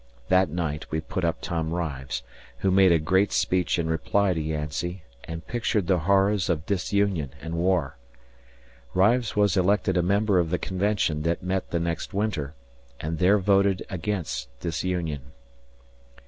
That 0.29 0.49
night 0.49 0.89
we 0.89 0.99
put 0.99 1.23
up 1.23 1.41
Tim 1.41 1.69
Rives, 1.75 2.23
who 2.61 2.71
made 2.71 2.91
a 2.91 2.97
great 2.97 3.31
speech 3.31 3.77
in 3.77 3.87
reply 3.87 4.33
to 4.33 4.41
Yancey 4.41 5.03
and 5.25 5.45
pictured 5.45 5.85
the 5.85 5.99
horrors 5.99 6.49
of 6.49 6.65
disunion 6.65 7.29
and 7.39 7.53
war. 7.53 7.97
Rives 8.95 9.35
was 9.35 9.55
elected 9.55 9.97
a 9.97 10.01
member 10.01 10.39
of 10.39 10.49
the 10.49 10.57
Convention 10.57 11.21
that 11.21 11.43
met 11.43 11.69
the 11.69 11.79
next 11.79 12.15
winter, 12.15 12.55
and 12.99 13.19
there 13.19 13.37
voted 13.37 13.85
against 13.91 14.49
disunion. 14.59 15.21